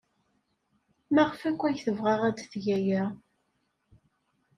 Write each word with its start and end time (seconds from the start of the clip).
Maɣef 1.13 1.41
akk 1.49 1.61
ay 1.67 1.75
tebɣa 1.85 2.15
ad 2.27 2.37
teg 2.39 2.65
aya? 2.77 3.03